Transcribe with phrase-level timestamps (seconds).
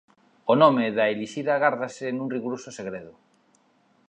[0.51, 3.13] O nome da elixida gárdase nun rigoroso segredo.